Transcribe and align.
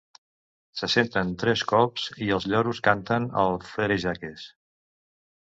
Se 0.79 0.87
senten 0.93 1.33
tres 1.43 1.63
cops 1.73 2.07
i 2.29 2.31
els 2.39 2.47
lloros 2.55 2.81
canten 2.89 3.29
el 3.45 3.55
«Frère 3.75 4.01
Jacques». 4.07 4.49